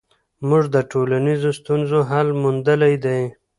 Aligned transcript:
موږ 0.49 0.63
د 0.75 0.77
ټولنیزو 0.91 1.51
ستونزو 1.59 1.99
حل 2.09 2.27
موندلی 2.41 2.95
دی. 3.05 3.21